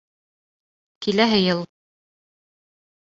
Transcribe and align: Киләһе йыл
Киләһе 1.07 1.37
йыл 1.43 1.61